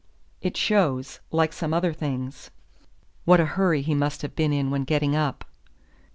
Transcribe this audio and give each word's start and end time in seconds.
It 0.41 0.57
shows, 0.57 1.19
like 1.29 1.53
some 1.53 1.75
other 1.75 1.93
things, 1.93 2.49
what 3.23 3.39
a 3.39 3.45
hurry 3.45 3.83
he 3.83 3.93
must 3.93 4.23
have 4.23 4.35
been 4.35 4.51
in 4.51 4.71
when 4.71 4.83
getting 4.83 5.15
up." 5.15 5.45